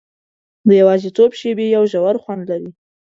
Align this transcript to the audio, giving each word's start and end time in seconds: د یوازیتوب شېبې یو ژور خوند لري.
د 0.67 0.69
یوازیتوب 0.81 1.31
شېبې 1.39 1.65
یو 1.75 1.83
ژور 1.91 2.15
خوند 2.23 2.43
لري. 2.51 2.69